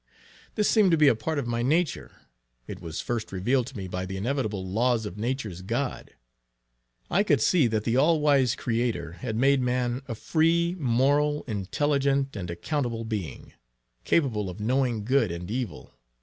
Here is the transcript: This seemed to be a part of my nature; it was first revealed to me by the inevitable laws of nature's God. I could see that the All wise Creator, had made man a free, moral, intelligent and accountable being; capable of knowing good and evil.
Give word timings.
This 0.55 0.67
seemed 0.67 0.89
to 0.89 0.97
be 0.97 1.07
a 1.09 1.13
part 1.15 1.37
of 1.37 1.45
my 1.45 1.61
nature; 1.61 2.21
it 2.65 2.81
was 2.81 3.01
first 3.01 3.31
revealed 3.31 3.67
to 3.67 3.77
me 3.77 3.87
by 3.87 4.07
the 4.07 4.17
inevitable 4.17 4.67
laws 4.67 5.05
of 5.05 5.15
nature's 5.15 5.61
God. 5.61 6.15
I 7.11 7.21
could 7.21 7.39
see 7.39 7.67
that 7.67 7.83
the 7.83 7.97
All 7.97 8.19
wise 8.19 8.55
Creator, 8.55 9.11
had 9.21 9.35
made 9.35 9.61
man 9.61 10.01
a 10.07 10.15
free, 10.15 10.75
moral, 10.79 11.43
intelligent 11.43 12.35
and 12.35 12.49
accountable 12.49 13.05
being; 13.05 13.53
capable 14.03 14.49
of 14.49 14.59
knowing 14.59 15.05
good 15.05 15.31
and 15.31 15.51
evil. 15.51 15.93